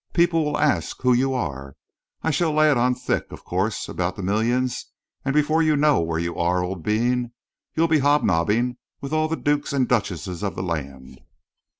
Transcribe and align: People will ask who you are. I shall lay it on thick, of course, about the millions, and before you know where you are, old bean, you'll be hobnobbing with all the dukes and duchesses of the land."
People 0.13 0.43
will 0.43 0.57
ask 0.57 0.99
who 1.03 1.13
you 1.13 1.31
are. 1.35 1.75
I 2.23 2.31
shall 2.31 2.51
lay 2.51 2.71
it 2.71 2.75
on 2.75 2.95
thick, 2.95 3.31
of 3.31 3.43
course, 3.43 3.87
about 3.87 4.15
the 4.15 4.23
millions, 4.23 4.87
and 5.23 5.31
before 5.35 5.61
you 5.61 5.77
know 5.77 6.01
where 6.01 6.17
you 6.17 6.35
are, 6.37 6.63
old 6.63 6.81
bean, 6.81 7.33
you'll 7.75 7.87
be 7.87 7.99
hobnobbing 7.99 8.77
with 8.99 9.13
all 9.13 9.27
the 9.27 9.35
dukes 9.37 9.73
and 9.73 9.87
duchesses 9.87 10.41
of 10.41 10.55
the 10.55 10.63
land." 10.63 11.21